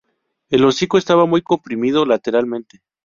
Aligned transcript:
El 0.49 0.65
hocico 0.65 0.97
estaba 0.97 1.27
muy 1.27 1.43
comprimido 1.43 2.07
lateralmente. 2.07 2.81